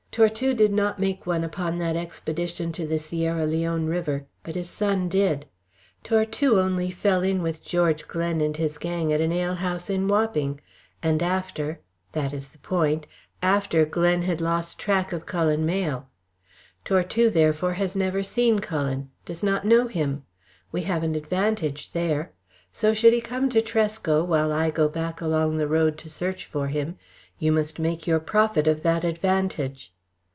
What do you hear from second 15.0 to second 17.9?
of Cullen Mayle. Tortue, therefore,